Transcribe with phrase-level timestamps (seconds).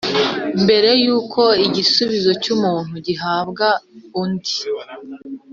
[0.63, 3.67] mbere y’uko igisubizo cy’umuntu gihabwa
[4.21, 4.57] undi,